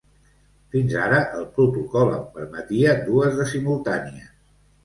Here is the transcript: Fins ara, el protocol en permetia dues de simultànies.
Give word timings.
Fins 0.75 0.95
ara, 1.07 1.19
el 1.41 1.45
protocol 1.59 2.11
en 2.15 2.25
permetia 2.39 2.97
dues 3.11 3.39
de 3.43 3.49
simultànies. 3.55 4.29